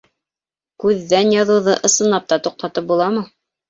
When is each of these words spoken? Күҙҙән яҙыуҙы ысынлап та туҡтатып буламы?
Күҙҙән 0.85 1.31
яҙыуҙы 1.37 1.79
ысынлап 1.91 2.29
та 2.35 2.43
туҡтатып 2.45 2.93
буламы? 2.93 3.29